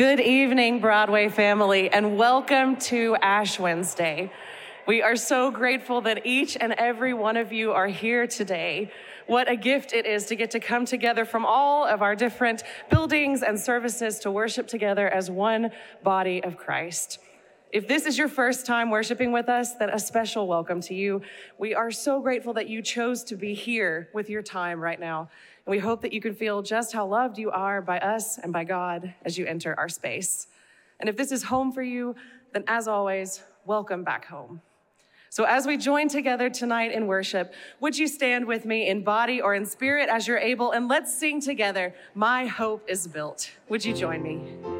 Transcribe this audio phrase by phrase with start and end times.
[0.00, 4.32] Good evening, Broadway family, and welcome to Ash Wednesday.
[4.86, 8.90] We are so grateful that each and every one of you are here today.
[9.26, 12.62] What a gift it is to get to come together from all of our different
[12.88, 15.70] buildings and services to worship together as one
[16.02, 17.18] body of Christ.
[17.72, 21.22] If this is your first time worshiping with us, then a special welcome to you.
[21.56, 25.30] We are so grateful that you chose to be here with your time right now.
[25.64, 28.52] And we hope that you can feel just how loved you are by us and
[28.52, 30.48] by God as you enter our space.
[30.98, 32.16] And if this is home for you,
[32.52, 34.62] then as always, welcome back home.
[35.32, 39.40] So, as we join together tonight in worship, would you stand with me in body
[39.40, 40.72] or in spirit as you're able?
[40.72, 43.52] And let's sing together, My Hope is Built.
[43.68, 44.79] Would you join me?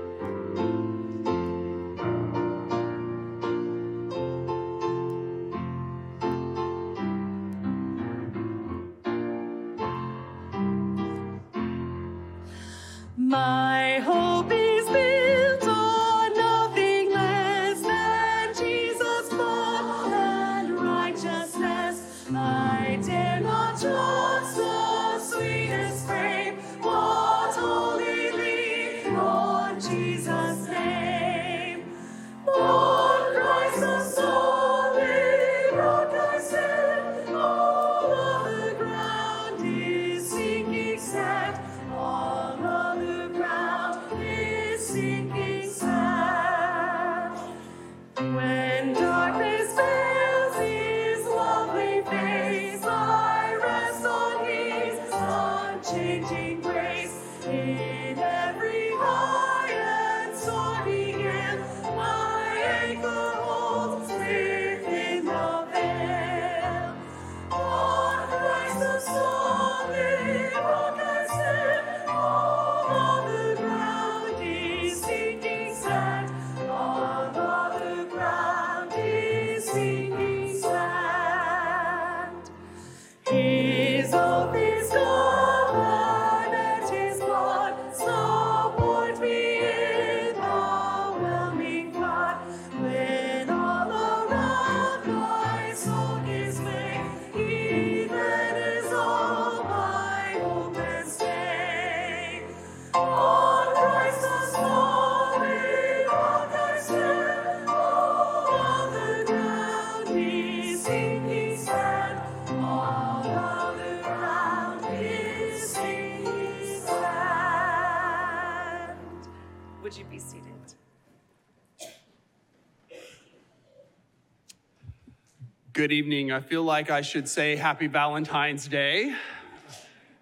[125.80, 126.30] Good evening.
[126.30, 129.14] I feel like I should say Happy Valentine's Day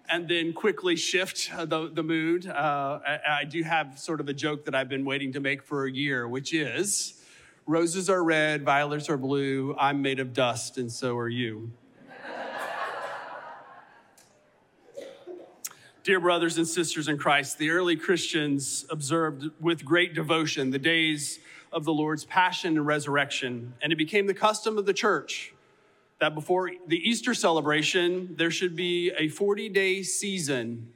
[0.09, 2.47] and then quickly shift uh, the, the mood.
[2.47, 5.61] Uh, I, I do have sort of a joke that I've been waiting to make
[5.61, 7.21] for a year, which is
[7.67, 11.73] roses are red, violets are blue, I'm made of dust, and so are you.
[16.09, 21.37] Dear brothers and sisters in Christ, the early Christians observed with great devotion the days
[21.71, 25.53] of the Lord's passion and resurrection, and it became the custom of the church
[26.19, 30.91] that before the Easter celebration, there should be a 40 day season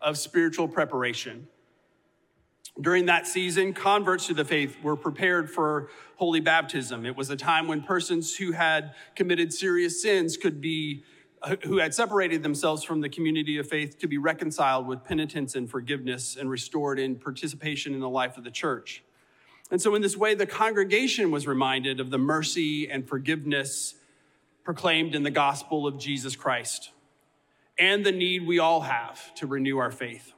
[0.00, 1.48] of spiritual preparation.
[2.80, 7.04] During that season, converts to the faith were prepared for holy baptism.
[7.04, 11.04] It was a time when persons who had committed serious sins could be
[11.64, 15.70] who had separated themselves from the community of faith to be reconciled with penitence and
[15.70, 19.02] forgiveness and restored in participation in the life of the church.
[19.70, 23.94] And so, in this way, the congregation was reminded of the mercy and forgiveness
[24.64, 26.90] proclaimed in the gospel of Jesus Christ
[27.78, 30.32] and the need we all have to renew our faith.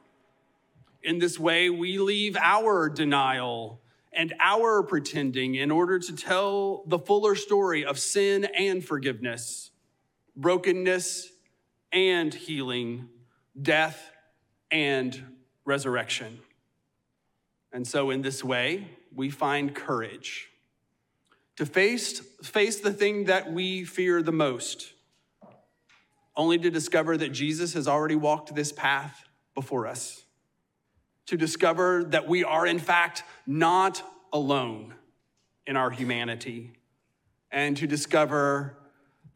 [1.01, 3.79] In this way, we leave our denial
[4.11, 9.71] and our pretending in order to tell the fuller story of sin and forgiveness,
[10.39, 11.29] brokenness
[11.91, 13.09] and healing,
[13.61, 14.11] death
[14.71, 15.21] and
[15.65, 16.39] resurrection.
[17.73, 20.49] And so, in this way, we find courage
[21.57, 24.93] to face, face the thing that we fear the most,
[26.37, 30.23] only to discover that Jesus has already walked this path before us.
[31.25, 34.93] To discover that we are, in fact, not alone
[35.67, 36.71] in our humanity,
[37.51, 38.78] and to discover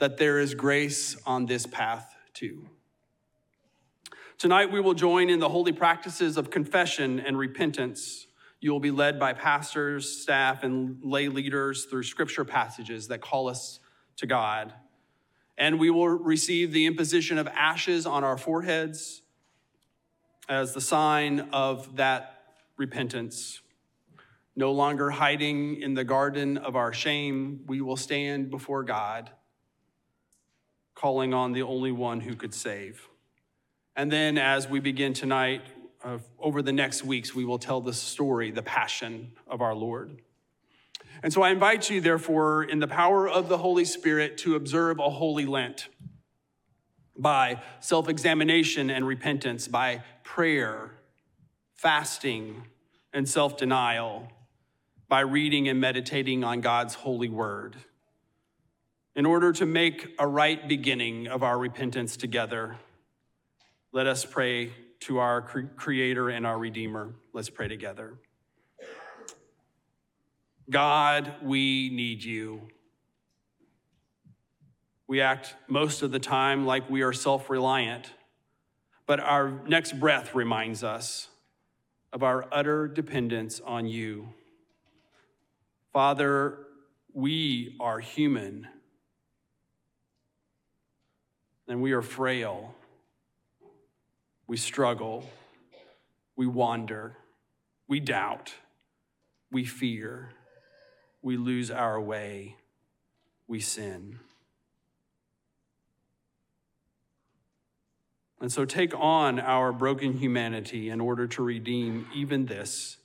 [0.04, 2.68] that there is grace on this path too.
[4.38, 8.28] Tonight, we will join in the holy practices of confession and repentance.
[8.60, 13.48] You will be led by pastors, staff, and lay leaders through scripture passages that call
[13.48, 13.80] us
[14.18, 14.74] to God.
[15.58, 19.22] And we will receive the imposition of ashes on our foreheads
[20.50, 22.44] as the sign of that
[22.76, 23.62] repentance.
[24.54, 29.32] No longer hiding in the garden of our shame, we will stand before God,
[31.04, 33.10] calling on the only one who could save.
[33.94, 35.62] And then, as we begin tonight,
[36.02, 40.22] uh, over the next weeks, we will tell the story, the passion of our Lord.
[41.22, 45.00] And so I invite you, therefore, in the power of the Holy Spirit, to observe
[45.00, 45.90] a holy Lent
[47.18, 50.92] by self examination and repentance, by prayer,
[51.74, 52.64] fasting,
[53.12, 54.32] and self denial,
[55.10, 57.76] by reading and meditating on God's holy word.
[59.16, 62.78] In order to make a right beginning of our repentance together,
[63.92, 64.72] let us pray
[65.02, 65.42] to our
[65.76, 67.14] Creator and our Redeemer.
[67.32, 68.16] Let's pray together.
[70.68, 72.70] God, we need you.
[75.06, 78.12] We act most of the time like we are self reliant,
[79.06, 81.28] but our next breath reminds us
[82.12, 84.30] of our utter dependence on you.
[85.92, 86.58] Father,
[87.14, 88.68] we are human
[91.68, 92.76] and we are frail.
[94.48, 95.30] We struggle,
[96.36, 97.18] we wander,
[97.88, 98.54] we doubt,
[99.52, 100.30] we fear
[101.24, 102.58] we lose our way,
[103.48, 104.20] we sin.
[108.42, 112.98] And so take on our broken humanity in order to redeem even this.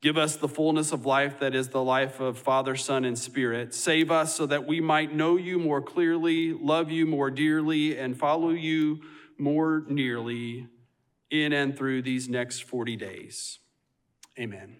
[0.00, 3.74] Give us the fullness of life that is the life of Father, Son, and Spirit.
[3.74, 8.16] Save us so that we might know you more clearly, love you more dearly, and
[8.16, 9.00] follow you
[9.38, 10.68] more nearly
[11.30, 13.58] in and through these next 40 days.
[14.38, 14.76] Amen.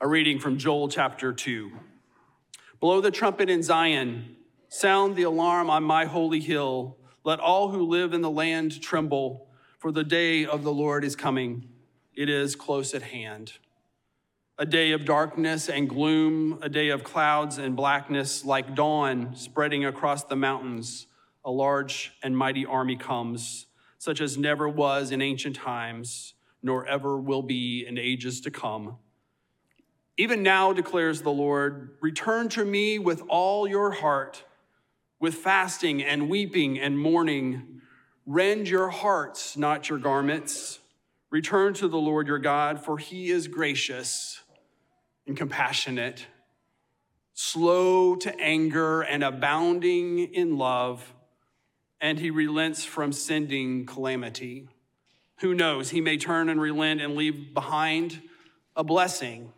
[0.00, 1.70] A reading from Joel chapter 2.
[2.80, 4.36] Blow the trumpet in Zion,
[4.68, 6.98] sound the alarm on my holy hill.
[7.22, 9.48] Let all who live in the land tremble,
[9.78, 11.68] for the day of the Lord is coming.
[12.16, 13.52] It is close at hand.
[14.58, 19.84] A day of darkness and gloom, a day of clouds and blackness, like dawn spreading
[19.84, 21.08] across the mountains.
[21.44, 23.66] A large and mighty army comes,
[23.98, 26.32] such as never was in ancient times,
[26.62, 28.96] nor ever will be in ages to come.
[30.16, 34.42] Even now, declares the Lord, return to me with all your heart,
[35.20, 37.82] with fasting and weeping and mourning.
[38.24, 40.78] Rend your hearts, not your garments.
[41.30, 44.42] Return to the Lord your God, for he is gracious
[45.26, 46.26] and compassionate,
[47.34, 51.12] slow to anger and abounding in love,
[52.00, 54.68] and he relents from sending calamity.
[55.40, 55.90] Who knows?
[55.90, 58.22] He may turn and relent and leave behind
[58.76, 59.52] a blessing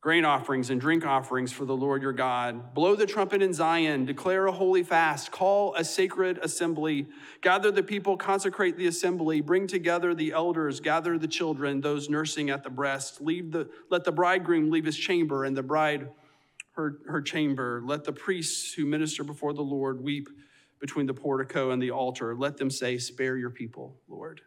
[0.00, 2.74] grain offerings and drink offerings for the Lord your God.
[2.74, 7.06] Blow the trumpet in Zion, declare a holy fast, call a sacred assembly,
[7.42, 12.48] gather the people, consecrate the assembly, bring together the elders, gather the children, those nursing
[12.48, 13.20] at the breast.
[13.20, 16.08] Leave the, let the bridegroom leave his chamber and the bride
[16.72, 17.82] her, her chamber.
[17.84, 20.28] Let the priests who minister before the Lord weep
[20.80, 22.34] between the portico and the altar.
[22.34, 24.40] Let them say, Spare your people, Lord.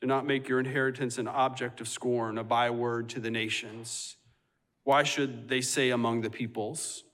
[0.00, 4.16] Do not make your inheritance an object of scorn, a byword to the nations.
[4.84, 7.04] Why should they say among the peoples,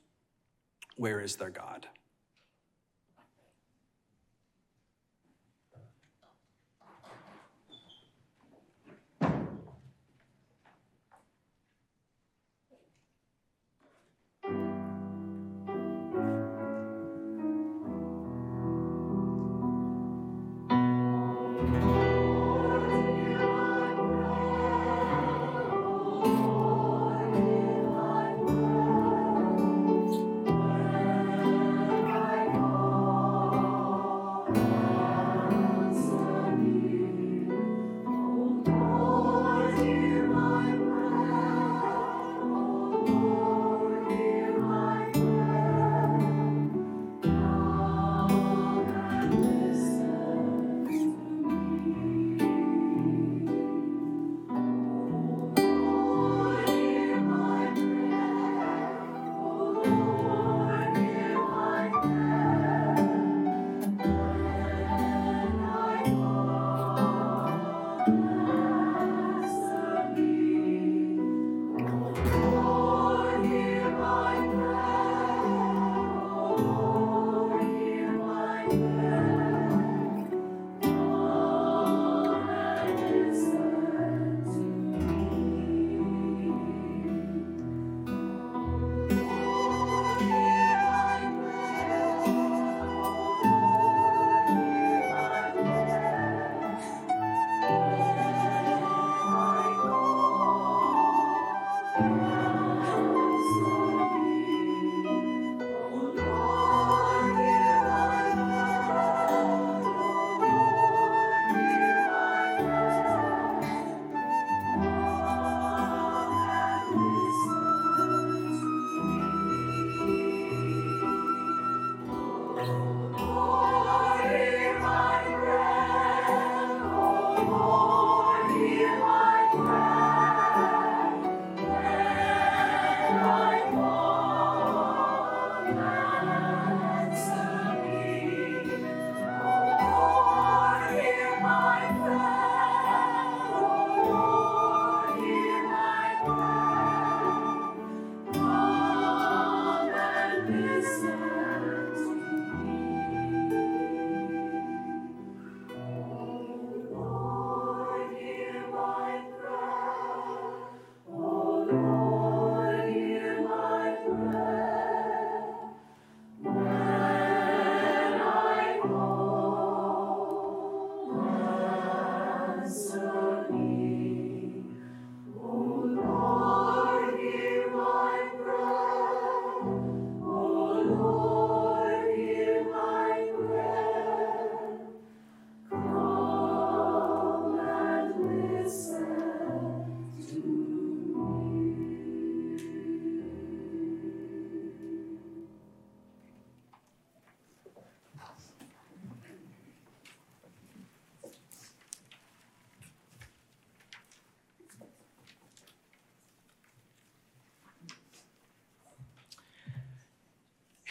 [0.96, 1.87] Where is their God?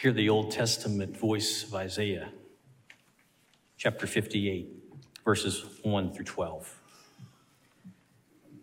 [0.02, 2.32] Hear the Old Testament voice of Isaiah,
[3.76, 4.68] chapter 58,
[5.24, 6.80] verses 1 through 12.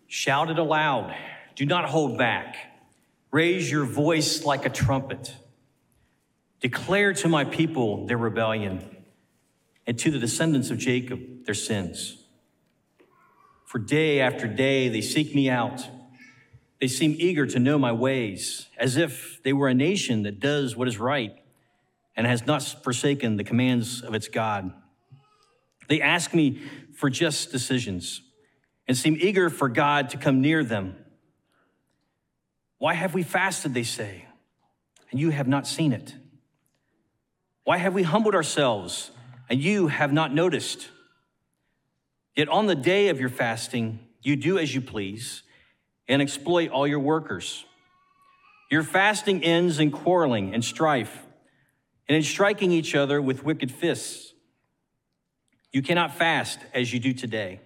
[0.06, 1.16] Shout it aloud,
[1.56, 2.56] do not hold back.
[3.30, 5.34] Raise your voice like a trumpet.
[6.60, 8.98] Declare to my people their rebellion,
[9.86, 12.22] and to the descendants of Jacob their sins.
[13.64, 15.88] For day after day they seek me out.
[16.80, 20.74] They seem eager to know my ways, as if they were a nation that does
[20.74, 21.32] what is right
[22.16, 24.72] and has not forsaken the commands of its God.
[25.88, 26.62] They ask me
[26.94, 28.22] for just decisions
[28.88, 30.96] and seem eager for God to come near them.
[32.78, 34.24] Why have we fasted, they say,
[35.10, 36.14] and you have not seen it?
[37.64, 39.10] Why have we humbled ourselves,
[39.50, 40.88] and you have not noticed?
[42.34, 45.42] Yet on the day of your fasting, you do as you please
[46.10, 47.64] and exploit all your workers.
[48.68, 51.26] Your fasting ends in quarreling and strife
[52.08, 54.32] and in striking each other with wicked fists.
[55.72, 57.60] You cannot fast as you do today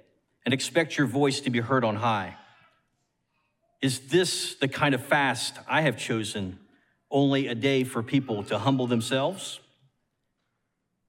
[0.44, 2.36] and expect your voice to be heard on high.
[3.80, 6.58] Is this the kind of fast I have chosen,
[7.10, 9.60] only a day for people to humble themselves?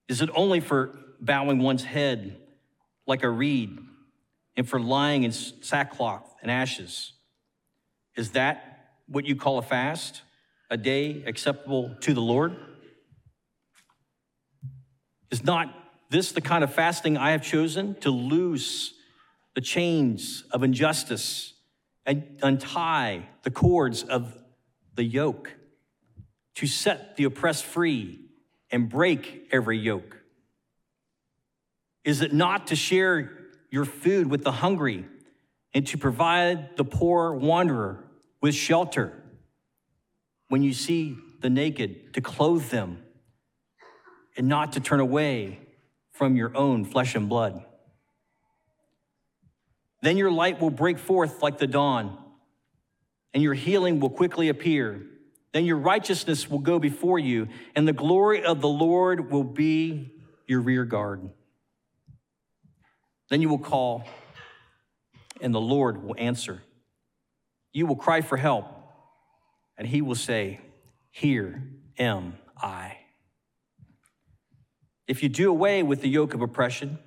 [0.07, 2.37] Is it only for bowing one's head
[3.05, 3.77] like a reed
[4.55, 7.11] and for lying in sackcloth and ashes?
[8.15, 10.22] Is that what you call a fast?
[10.69, 12.55] A day acceptable to the Lord?
[15.31, 15.74] Is not
[16.10, 18.93] this the kind of fasting I have chosen to loose
[19.53, 21.53] the chains of injustice
[22.05, 24.36] and untie the cords of
[24.95, 25.53] the yoke,
[26.55, 28.19] to set the oppressed free
[28.72, 30.17] and break every yoke?
[32.05, 33.31] Is it not to share
[33.72, 35.05] your food with the hungry
[35.74, 38.04] and to provide the poor wanderer
[38.45, 39.11] with shelter.
[40.49, 42.99] When you see the naked, to clothe them
[44.37, 45.61] and not to turn away
[46.11, 47.65] from your own flesh and blood.
[50.03, 52.19] Then your light will break forth like the dawn,
[53.33, 55.01] and your healing will quickly appear.
[55.51, 60.13] Then your righteousness will go before you, and the glory of the Lord will be
[60.45, 61.27] your rear guard.
[63.31, 64.03] Then you will call
[65.41, 66.61] and the Lord will answer.
[67.75, 68.67] You will cry for help,
[69.77, 70.62] and he will say,
[71.12, 71.62] Here
[72.00, 72.96] am I.
[75.10, 77.00] If you do away with the yoke of oppression,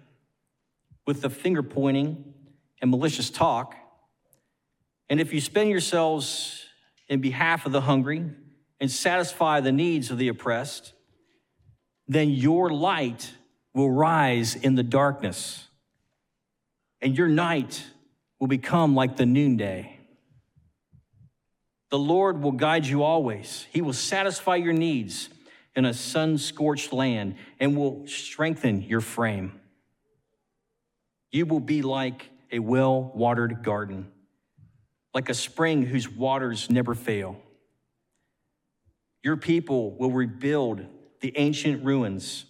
[1.06, 2.34] with the finger pointing
[2.82, 3.76] and malicious talk,
[5.08, 6.66] and if you spend yourselves
[7.08, 8.30] in behalf of the hungry
[8.78, 10.92] and satisfy the needs of the oppressed,
[12.06, 13.32] then your light
[13.72, 15.66] will rise in the darkness,
[17.00, 17.86] and your night
[18.38, 19.97] will become like the noonday.
[21.90, 23.66] The Lord will guide you always.
[23.72, 25.30] He will satisfy your needs
[25.74, 29.58] in a sun scorched land and will strengthen your frame.
[31.30, 34.10] You will be like a well watered garden,
[35.14, 37.40] like a spring whose waters never fail.
[39.22, 40.84] Your people will rebuild
[41.20, 42.44] the ancient ruins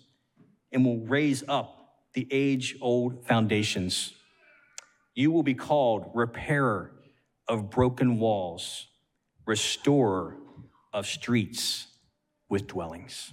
[0.73, 1.79] and will raise up
[2.13, 4.13] the age old foundations.
[5.15, 6.93] You will be called repairer
[7.47, 8.88] of broken walls,
[9.49, 10.37] restorer
[10.93, 11.87] of streets
[12.51, 13.33] with dwellings.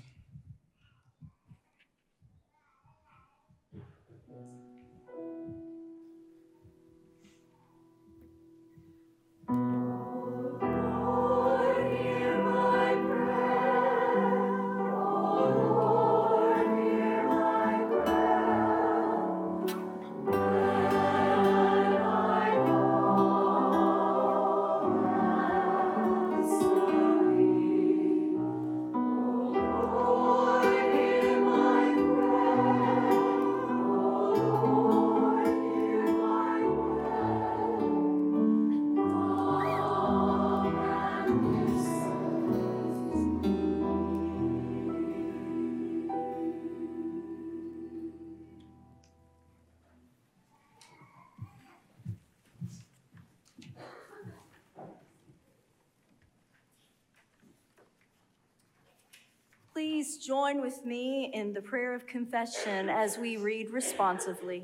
[60.06, 64.64] Please join with me in the prayer of confession as we read responsively.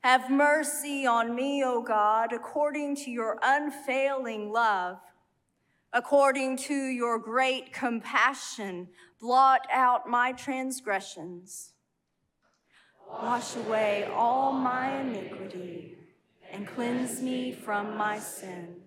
[0.00, 4.98] Have mercy on me, O God, according to your unfailing love.
[5.92, 8.88] According to your great compassion,
[9.20, 11.72] blot out my transgressions.
[13.10, 15.96] Wash away all my iniquity
[16.52, 18.81] and cleanse me from my sin.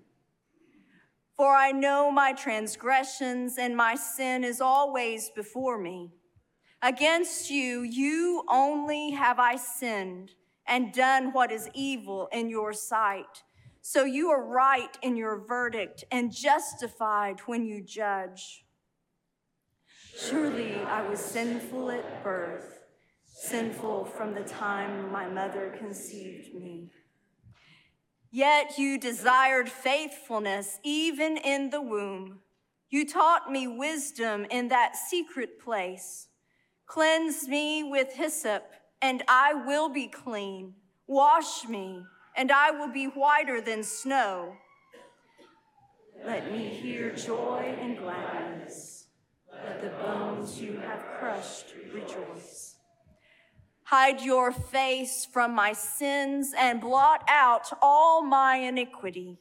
[1.38, 6.12] For I know my transgressions and my sin is always before me.
[6.82, 10.32] Against you, you only have I sinned
[10.68, 13.44] and done what is evil in your sight.
[13.82, 18.66] So you are right in your verdict and justified when you judge.
[20.18, 22.80] Surely I was sinful at birth,
[23.26, 26.90] sinful from the time my mother conceived me.
[28.36, 32.40] Yet you desired faithfulness even in the womb.
[32.90, 36.28] You taught me wisdom in that secret place.
[36.86, 38.66] Cleanse me with hyssop,
[39.02, 40.74] and I will be clean.
[41.08, 42.04] Wash me,
[42.36, 44.58] and I will be whiter than snow.
[46.26, 49.06] Let me hear joy and gladness.
[49.50, 52.75] Let the bones you have crushed rejoice.
[53.90, 59.38] Hide your face from my sins and blot out all my iniquity.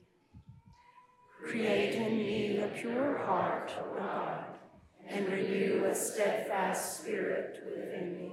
[1.46, 4.44] Create in me a pure heart, O God,
[5.10, 8.32] and renew a steadfast spirit within me.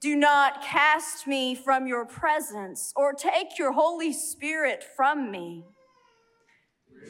[0.00, 5.64] Do not cast me from your presence or take your Holy Spirit from me.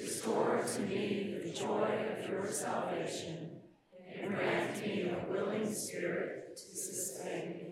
[0.00, 3.61] Restore to me the joy of your salvation
[4.22, 7.71] and grant me a willing spirit to sustain me.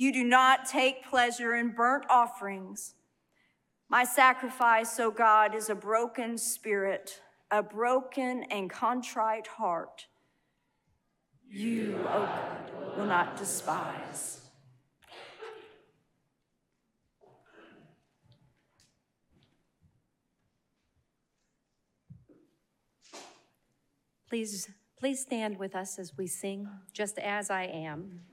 [0.00, 2.94] You do not take pleasure in burnt offerings.
[3.88, 10.06] My sacrifice, O God, is a broken spirit, a broken and contrite heart.
[11.50, 14.42] You, O God, will not despise.
[24.28, 28.27] Please, please stand with us as we sing, Just As I Am.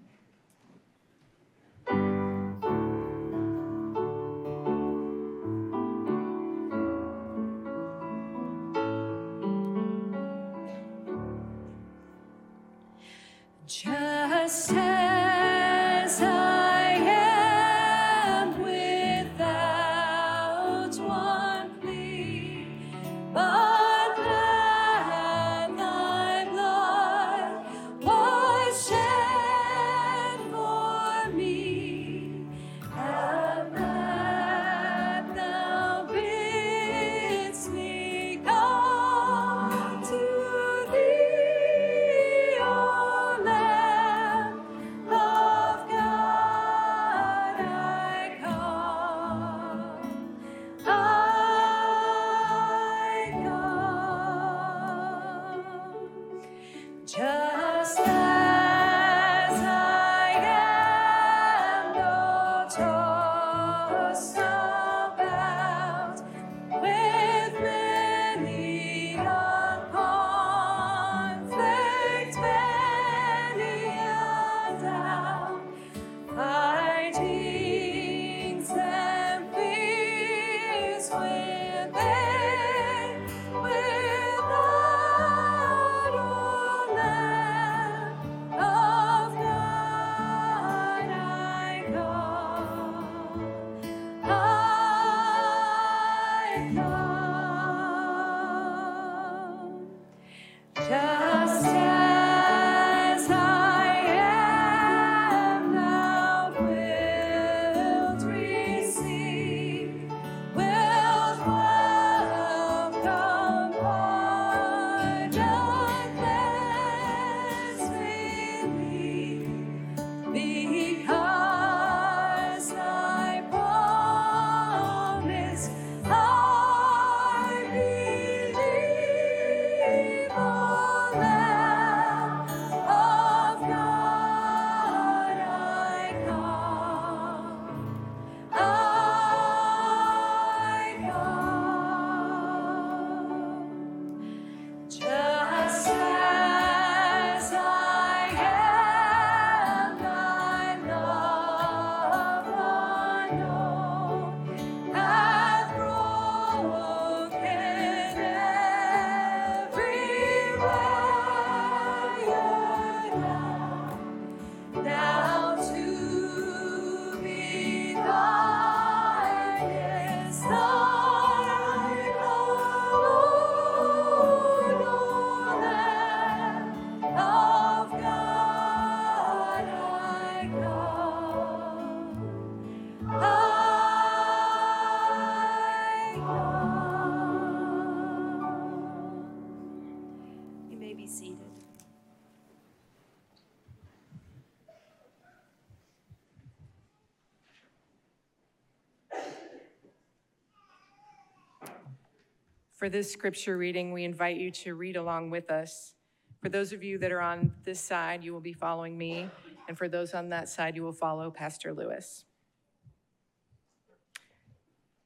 [202.86, 205.95] For this scripture reading, we invite you to read along with us.
[206.43, 209.28] For those of you that are on this side, you will be following me,
[209.67, 212.26] and for those on that side, you will follow Pastor Lewis.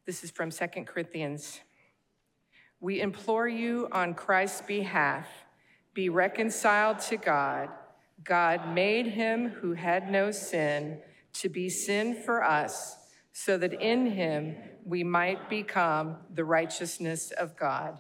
[0.05, 1.61] This is from 2 Corinthians.
[2.81, 5.29] We implore you on Christ's behalf,
[5.93, 7.69] be reconciled to God.
[8.25, 10.99] God made him who had no sin
[11.35, 12.97] to be sin for us,
[13.45, 17.97] so that in him we might become the righteousness of God.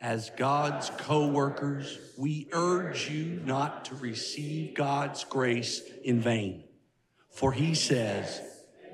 [0.00, 6.64] As God's co workers, we urge you not to receive God's grace in vain.
[7.30, 8.40] For he says,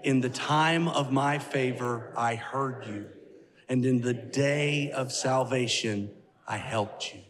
[0.03, 3.07] In the time of my favor, I heard you,
[3.68, 6.11] and in the day of salvation,
[6.48, 7.20] I helped you.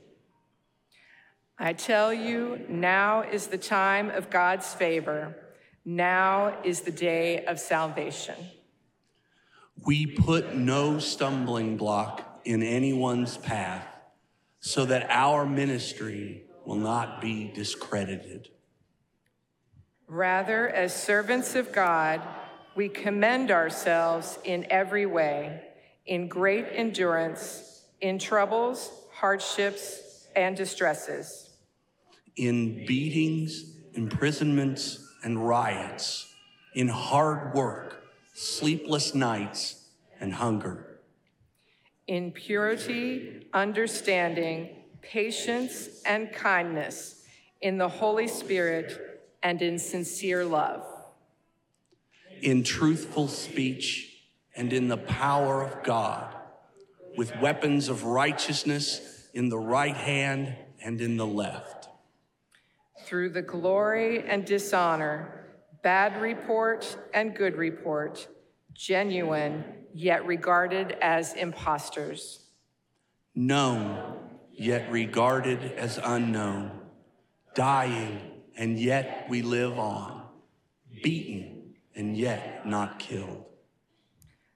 [1.59, 5.37] I tell you, now is the time of God's favor.
[5.85, 8.37] Now is the day of salvation.
[9.85, 13.87] We put no stumbling block in anyone's path
[14.61, 18.49] so that our ministry will not be discredited.
[20.07, 22.23] Rather, as servants of God,
[22.75, 25.61] we commend ourselves in every way,
[26.07, 31.51] in great endurance, in troubles, hardships, and distresses,
[32.37, 36.33] in beatings, imprisonments, and riots,
[36.75, 39.89] in hard work, sleepless nights,
[40.21, 41.01] and hunger,
[42.07, 44.69] in purity, understanding,
[45.01, 47.25] patience, and kindness,
[47.61, 50.85] in the Holy Spirit, and in sincere love.
[52.43, 54.19] in truthful speech,
[54.55, 56.35] and in the power of God,
[57.17, 61.89] with weapons of righteousness in the right hand and in the left.
[63.05, 65.47] Through the glory and dishonor,
[65.83, 68.27] bad report and good report,
[68.73, 72.47] genuine yet regarded as impostors,
[73.35, 74.19] known
[74.53, 76.71] yet regarded as unknown,
[77.55, 78.21] dying
[78.57, 80.23] and yet we live on,
[81.03, 83.45] beaten and yet not killed,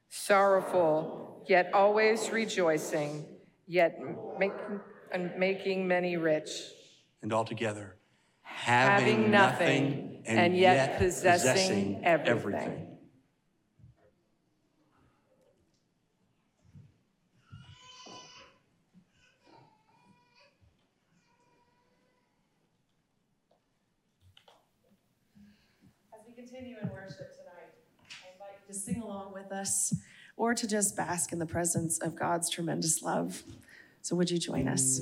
[0.09, 3.25] sorrowful yet always rejoicing,
[3.67, 3.99] yet
[4.39, 4.81] making,
[5.13, 6.51] and making many rich,
[7.23, 7.98] and altogether
[8.59, 12.87] having nothing and yet possessing everything.
[26.13, 27.73] As we continue in worship tonight,
[28.11, 29.95] I invite you to sing along with us
[30.37, 33.43] or to just bask in the presence of God's tremendous love.
[34.03, 35.01] So, would you join us?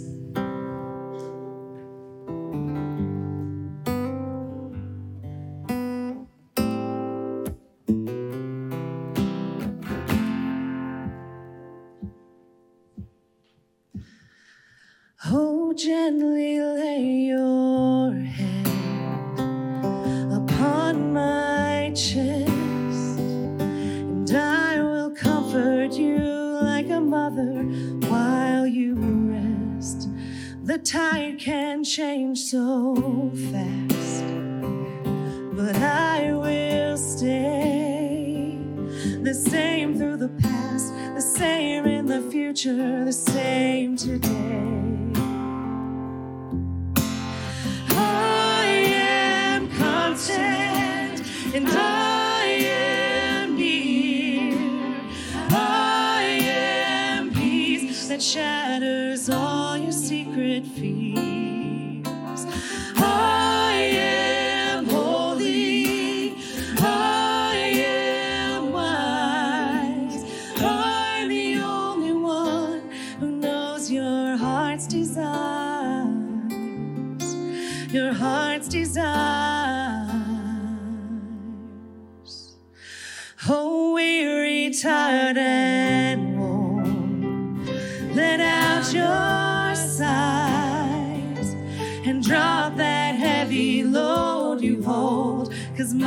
[58.27, 61.36] Shatters all your secret fears.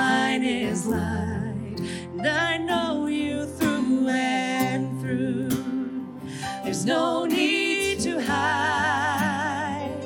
[0.09, 1.77] Mine is light,
[2.17, 5.49] and I know you through and through.
[6.63, 10.01] There's no need to hide.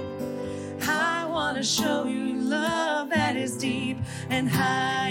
[0.82, 3.98] I want to show you love that is deep
[4.30, 5.03] and high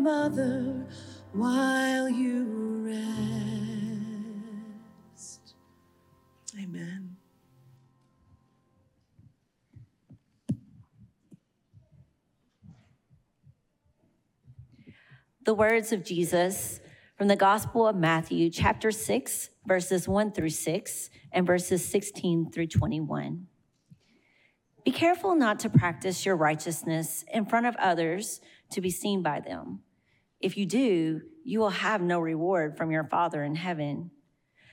[0.00, 0.86] mother
[1.32, 2.44] while you
[5.14, 5.54] rest.
[6.58, 7.16] Amen.
[15.44, 16.80] The words of Jesus
[17.16, 22.66] from the Gospel of Matthew, chapter 6, verses 1 through 6, and verses 16 through
[22.68, 23.46] 21.
[24.84, 29.40] Be careful not to practice your righteousness in front of others to be seen by
[29.40, 29.80] them.
[30.40, 34.10] If you do, you will have no reward from your Father in heaven.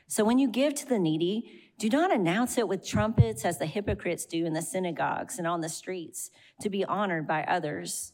[0.08, 3.66] So when you give to the needy, do not announce it with trumpets as the
[3.66, 8.14] hypocrites do in the synagogues and on the streets to be honored by others.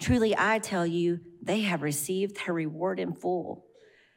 [0.00, 3.66] Truly, I tell you, they have received their reward in full.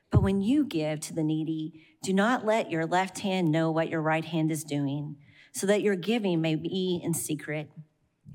[0.10, 3.90] But when you give to the needy, do not let your left hand know what
[3.90, 5.16] your right hand is doing,
[5.54, 7.70] so that your giving may be in secret.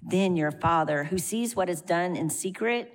[0.02, 2.94] Then your Father, who sees what is done in secret,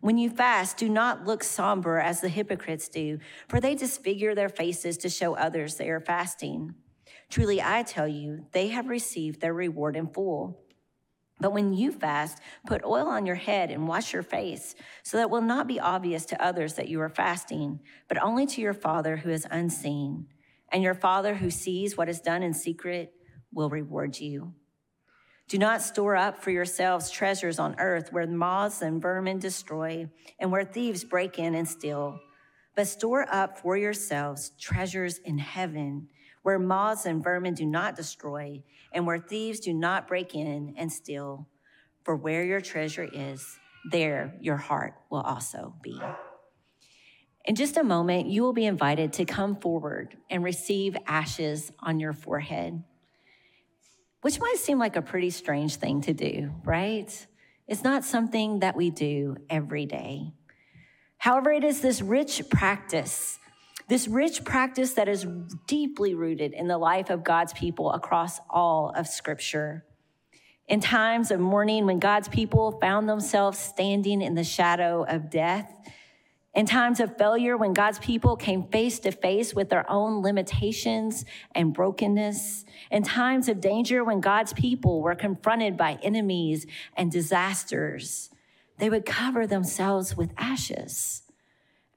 [0.00, 4.48] When you fast, do not look somber as the hypocrites do, for they disfigure their
[4.48, 6.74] faces to show others they are fasting.
[7.28, 10.62] Truly, I tell you, they have received their reward in full.
[11.40, 15.24] But when you fast, put oil on your head and wash your face, so that
[15.24, 18.72] it will not be obvious to others that you are fasting, but only to your
[18.72, 20.28] Father who is unseen.
[20.72, 23.12] And your Father who sees what is done in secret
[23.52, 24.54] will reward you.
[25.48, 30.08] Do not store up for yourselves treasures on earth where moths and vermin destroy
[30.40, 32.18] and where thieves break in and steal,
[32.74, 36.08] but store up for yourselves treasures in heaven
[36.42, 38.60] where moths and vermin do not destroy
[38.92, 41.46] and where thieves do not break in and steal.
[42.02, 43.58] For where your treasure is,
[43.90, 46.00] there your heart will also be.
[47.44, 52.00] In just a moment, you will be invited to come forward and receive ashes on
[52.00, 52.82] your forehead
[54.26, 57.28] which might seem like a pretty strange thing to do, right?
[57.68, 60.32] It's not something that we do every day.
[61.16, 63.38] However, it is this rich practice,
[63.88, 65.24] this rich practice that is
[65.68, 69.84] deeply rooted in the life of God's people across all of Scripture.
[70.66, 75.72] In times of mourning, when God's people found themselves standing in the shadow of death,
[76.56, 81.26] in times of failure, when God's people came face to face with their own limitations
[81.54, 86.66] and brokenness, in times of danger, when God's people were confronted by enemies
[86.96, 88.30] and disasters,
[88.78, 91.24] they would cover themselves with ashes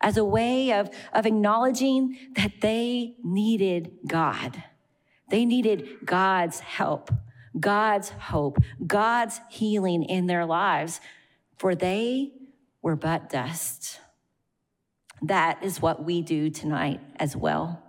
[0.02, 4.62] as a way of, of acknowledging that they needed God.
[5.30, 7.12] They needed God's help,
[7.58, 11.00] God's hope, God's healing in their lives,
[11.58, 12.34] for they
[12.82, 14.02] were but dust.
[15.22, 17.84] That is what we do tonight as well.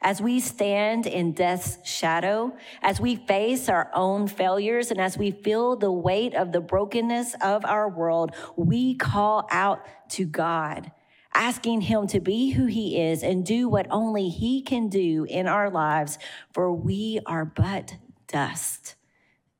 [0.00, 5.30] As we stand in death's shadow, as we face our own failures, and as we
[5.30, 10.92] feel the weight of the brokenness of our world, we call out to God
[11.34, 15.46] asking Him to be who He is and do what only He can do in
[15.46, 16.18] our lives,
[16.52, 18.96] for we are but dust,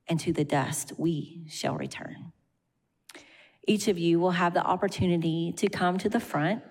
[0.07, 2.31] and to the dust we shall return.
[3.65, 6.61] Each of you will have the opportunity to come to the front.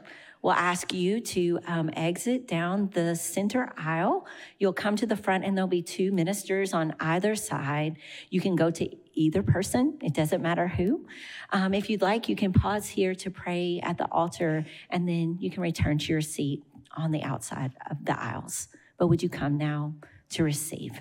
[0.42, 4.26] We'll ask you to um, exit down the center aisle.
[4.58, 7.96] You'll come to the front, and there'll be two ministers on either side.
[8.28, 11.06] You can go to either person, it doesn't matter who.
[11.50, 15.38] Um, if you'd like, you can pause here to pray at the altar, and then
[15.40, 16.64] you can return to your seat
[16.96, 18.68] on the outside of the aisles.
[18.98, 19.94] But would you come now
[20.30, 21.00] to receive?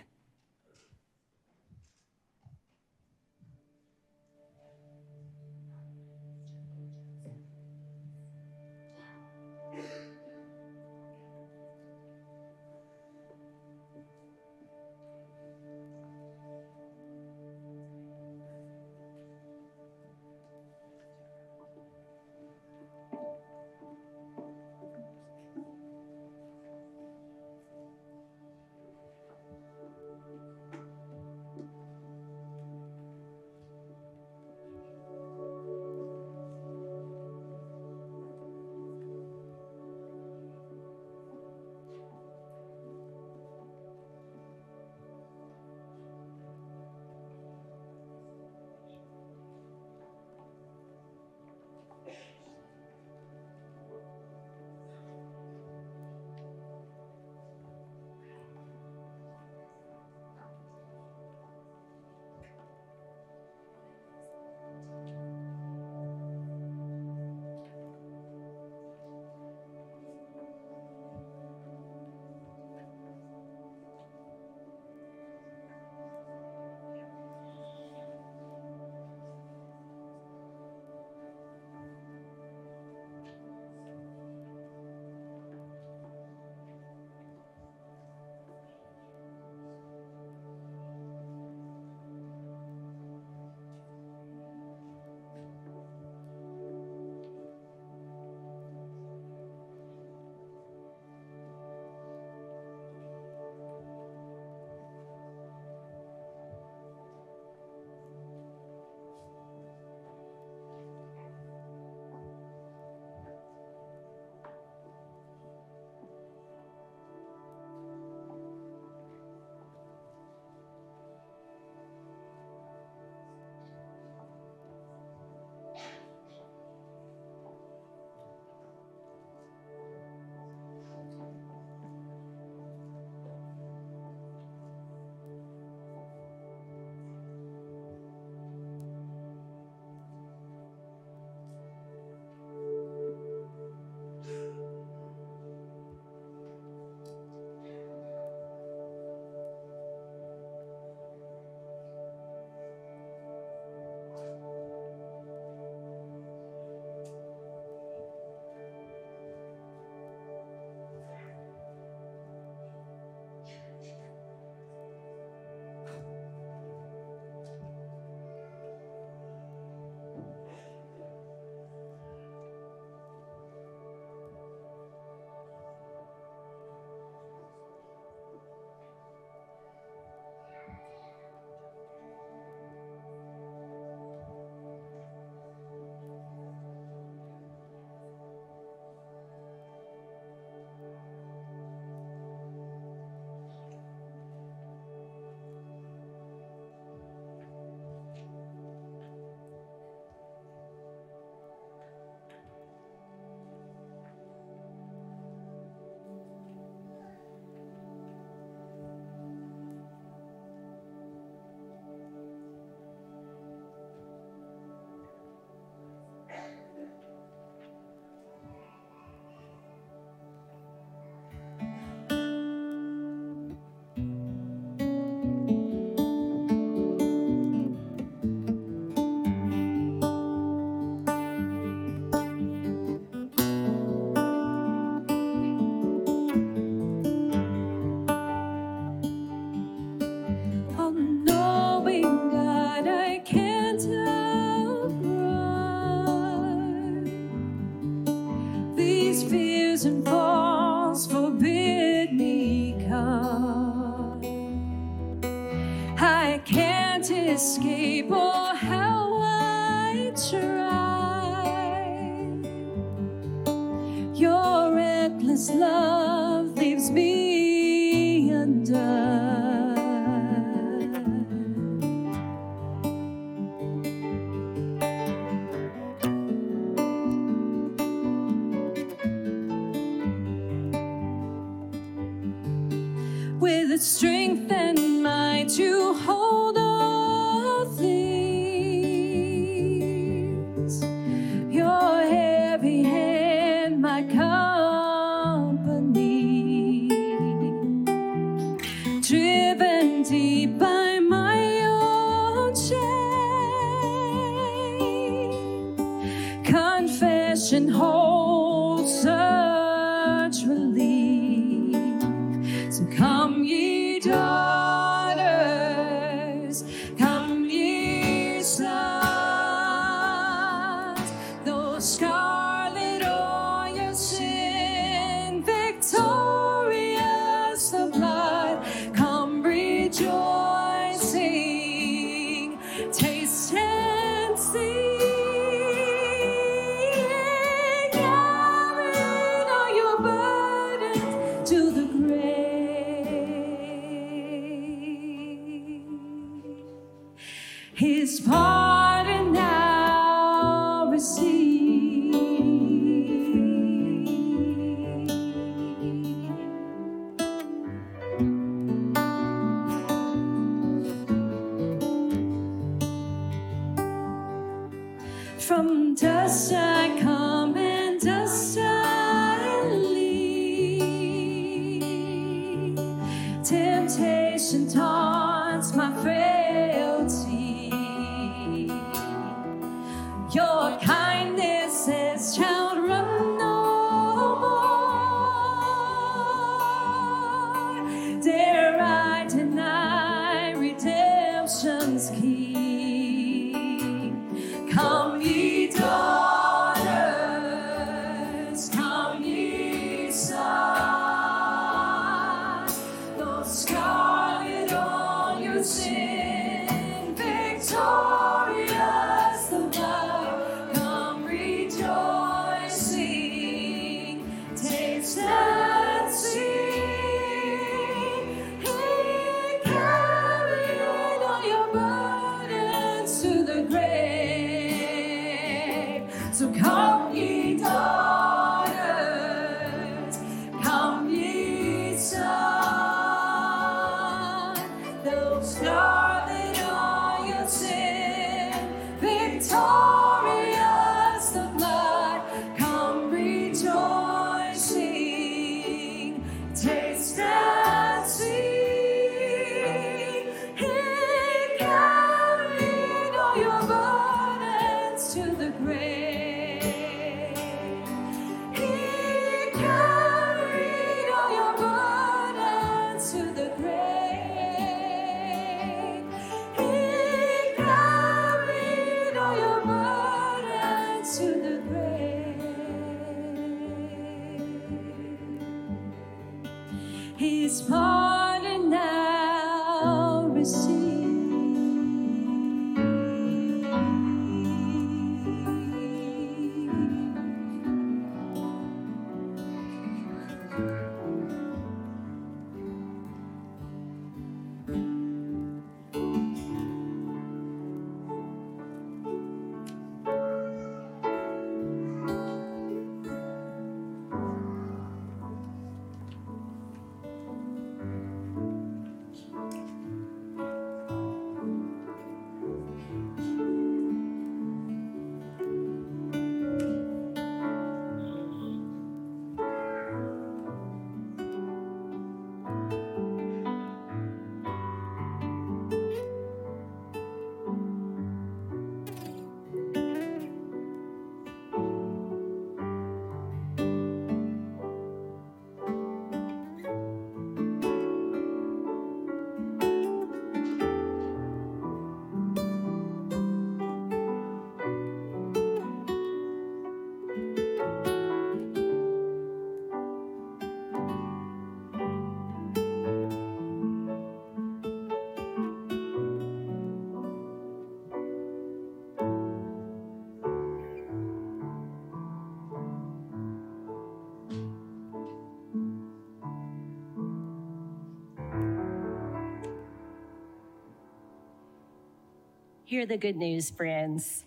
[572.71, 574.23] Hear the good news, friends.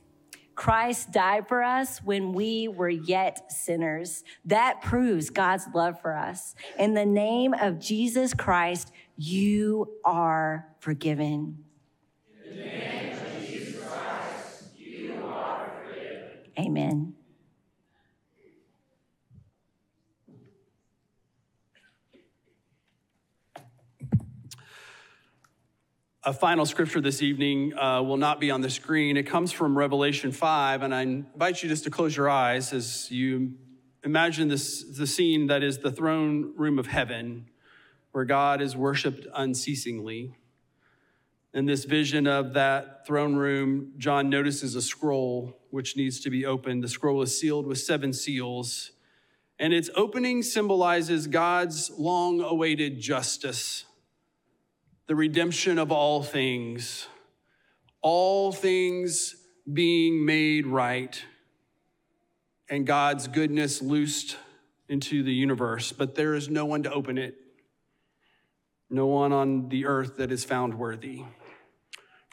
[0.54, 4.22] Christ died for us when we were yet sinners.
[4.44, 6.54] That proves God's love for us.
[6.78, 11.64] In the name of Jesus Christ, you are forgiven.
[12.44, 16.28] In the name of Jesus Christ, you are forgiven.
[16.58, 17.03] Amen.
[26.26, 29.18] A final scripture this evening uh, will not be on the screen.
[29.18, 33.10] It comes from Revelation 5, and I invite you just to close your eyes as
[33.10, 33.52] you
[34.02, 37.50] imagine this the scene that is the throne room of heaven,
[38.12, 40.34] where God is worshiped unceasingly.
[41.52, 46.46] In this vision of that throne room, John notices a scroll which needs to be
[46.46, 46.82] opened.
[46.82, 48.92] The scroll is sealed with seven seals,
[49.58, 53.84] and its opening symbolizes God's long awaited justice
[55.06, 57.06] the redemption of all things,
[58.00, 59.36] all things
[59.70, 61.22] being made right,
[62.68, 64.36] and God's goodness loosed
[64.88, 67.36] into the universe, but there is no one to open it,
[68.90, 71.22] no one on the earth that is found worthy.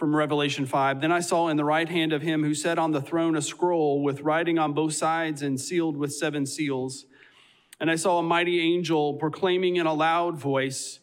[0.01, 2.91] From Revelation 5 Then I saw in the right hand of him who sat on
[2.91, 7.05] the throne a scroll with writing on both sides and sealed with seven seals.
[7.79, 10.99] And I saw a mighty angel proclaiming in a loud voice,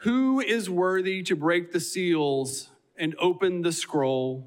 [0.00, 4.46] who is worthy to break the seals and open the scroll?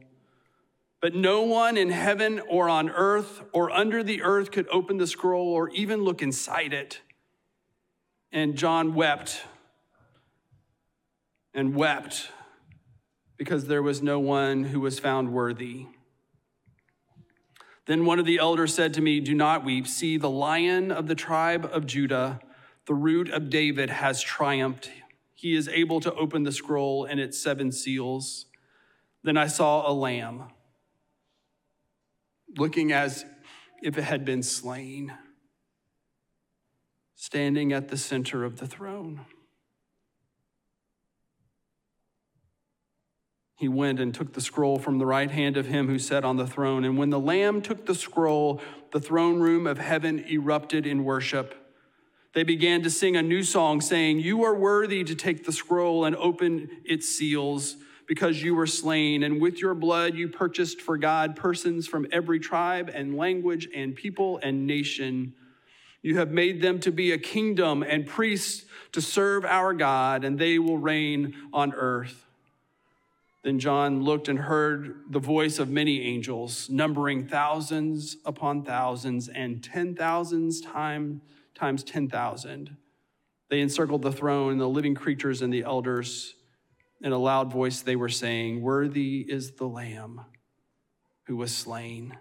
[1.02, 5.06] But no one in heaven or on earth or under the earth could open the
[5.06, 7.02] scroll or even look inside it.
[8.32, 9.44] And John wept
[11.54, 12.30] and wept
[13.38, 15.88] because there was no one who was found worthy.
[17.86, 19.88] Then one of the elders said to me, Do not weep.
[19.88, 22.40] See, the lion of the tribe of Judah,
[22.88, 24.90] the root of David, has triumphed
[25.44, 28.46] he is able to open the scroll and its seven seals.
[29.24, 30.46] Then I saw a lamb
[32.58, 33.26] looking as
[33.82, 35.12] if it had been slain,
[37.16, 39.26] standing at the center of the throne.
[43.58, 46.38] He went and took the scroll from the right hand of him who sat on
[46.38, 46.86] the throne.
[46.86, 48.62] And when the Lamb took the scroll,
[48.94, 51.63] the throne room of heaven erupted in worship.
[52.34, 56.06] They began to sing a new song saying, You are worthy to take the scroll
[56.06, 57.78] and open its seals
[58.08, 62.40] because you were slain, and with your blood you purchased for God persons from every
[62.40, 65.34] tribe and language and people and nation.
[66.02, 70.38] You have made them to be a kingdom and priests to serve our God, and
[70.38, 72.26] they will reign on earth.
[73.44, 79.64] Then John looked and heard the voice of many angels, numbering thousands upon thousands and
[79.64, 81.22] ten thousands times
[81.64, 82.76] times 10,000.
[83.50, 86.36] They encircled the throne, and the living creatures, and the elders.
[87.00, 90.26] In a loud voice, they were saying, Worthy is the Lamb
[91.28, 92.18] who was slain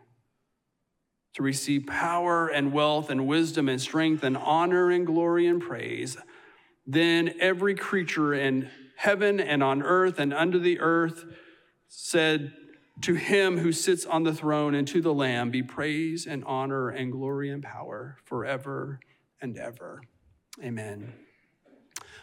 [1.34, 6.16] to receive power and wealth and wisdom and strength and honor and glory and praise.
[6.86, 11.24] Then every creature in heaven and on earth and under the earth
[11.88, 12.52] said,
[13.00, 16.90] To him who sits on the throne and to the Lamb be praise and honor
[16.90, 19.00] and glory and power forever
[19.42, 20.00] and ever.
[20.62, 21.12] Amen.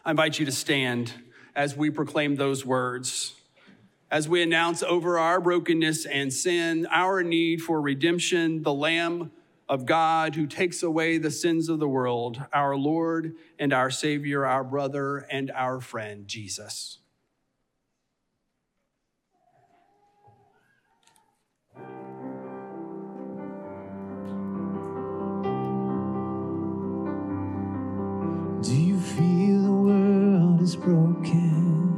[0.05, 1.13] I invite you to stand
[1.55, 3.35] as we proclaim those words,
[4.09, 9.31] as we announce over our brokenness and sin, our need for redemption, the Lamb
[9.67, 14.45] of God who takes away the sins of the world, our Lord and our Savior,
[14.45, 16.98] our brother and our friend, Jesus.
[28.61, 31.95] Do you feel the world is broken?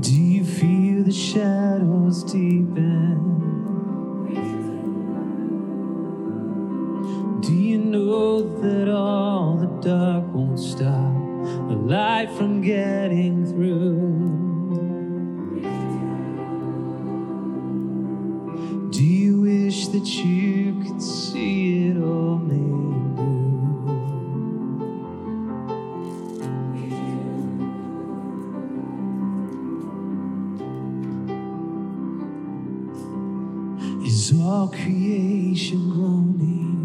[0.00, 3.20] Do you feel the shadows deepen?
[7.40, 11.14] Do you know that all the dark won't stop
[11.68, 14.09] the light from getting through?
[34.20, 36.76] is all creation groaning?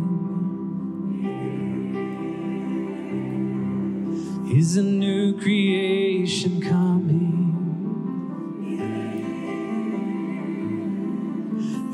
[4.55, 7.43] Is a new creation coming?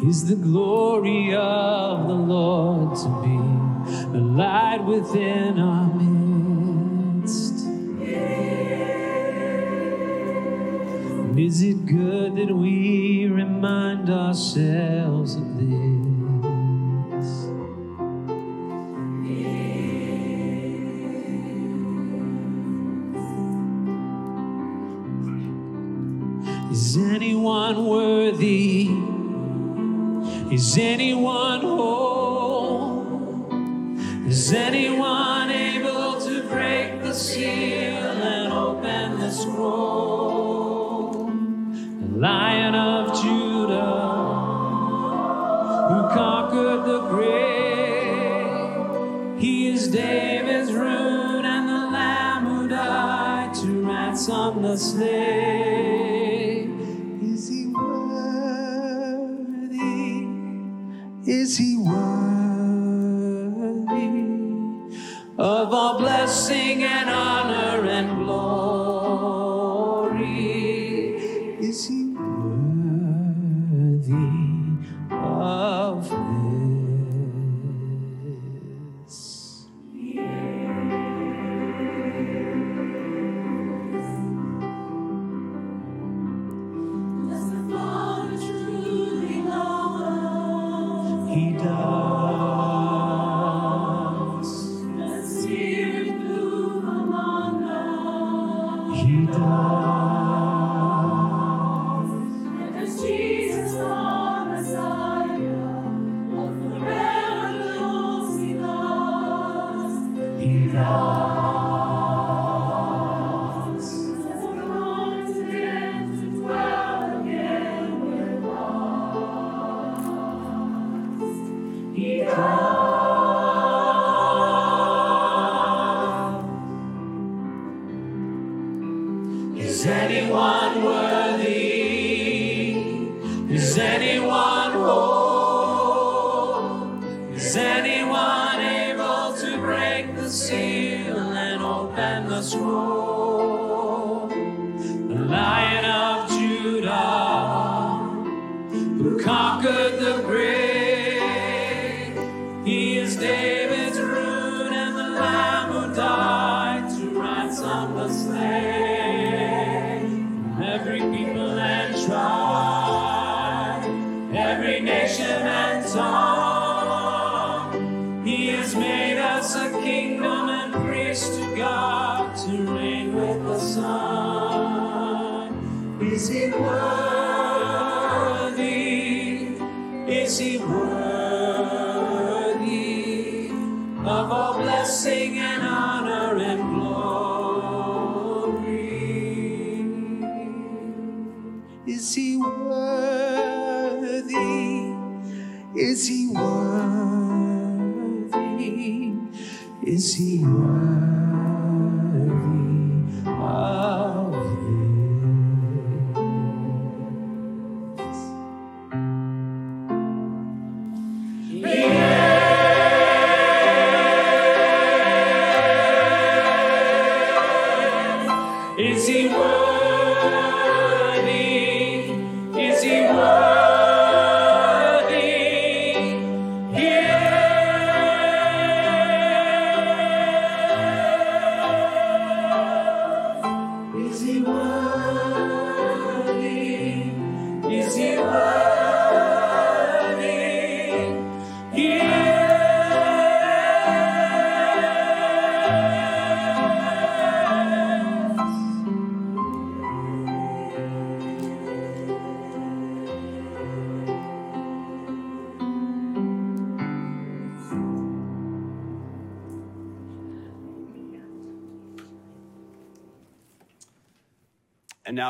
[0.07, 3.37] Is the glory of the Lord to be
[4.15, 7.55] the light within our midst?
[11.35, 14.90] Is it good that we remind ourselves?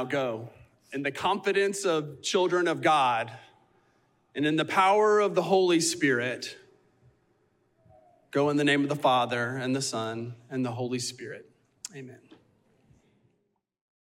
[0.01, 0.49] now go
[0.93, 3.31] in the confidence of children of God
[4.33, 6.57] and in the power of the Holy Spirit.
[8.31, 11.49] Go in the name of the Father and the Son and the Holy Spirit.
[11.95, 12.30] Amen.